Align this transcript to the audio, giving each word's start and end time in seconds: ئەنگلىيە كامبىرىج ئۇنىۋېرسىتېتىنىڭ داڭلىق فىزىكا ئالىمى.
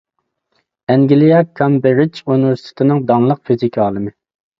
ئەنگلىيە 0.93 1.41
كامبىرىج 1.59 2.21
ئۇنىۋېرسىتېتىنىڭ 2.21 3.03
داڭلىق 3.13 3.43
فىزىكا 3.51 3.85
ئالىمى. 3.85 4.15